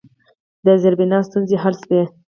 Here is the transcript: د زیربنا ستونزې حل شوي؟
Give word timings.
د 0.65 0.67
زیربنا 0.81 1.19
ستونزې 1.27 1.55
حل 1.63 1.75
شوي؟ 1.83 2.01